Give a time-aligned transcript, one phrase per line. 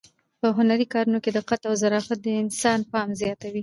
[0.39, 3.59] په هنري کارونو کې دقت او ظرافت د انسان پام زیاتوي.